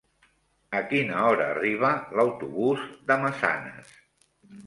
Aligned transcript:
A 0.79 0.79
quina 0.93 1.19
hora 1.25 1.49
arriba 1.57 1.91
l'autobús 2.19 2.87
de 3.11 3.17
Massanes? 3.25 3.93